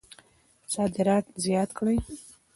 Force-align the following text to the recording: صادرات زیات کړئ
صادرات 0.73 1.25
زیات 1.43 1.69
کړئ 1.77 1.97